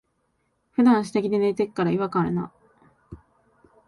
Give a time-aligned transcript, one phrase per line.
[0.71, 2.51] ふだん下着で寝てっから、違和感あるな。